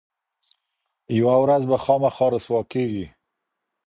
یوه 1.19 1.35
ورځ 1.43 1.61
به 1.69 1.77
خامخا 1.83 2.27
رسوا 2.33 2.61
کیږي. 2.71 3.05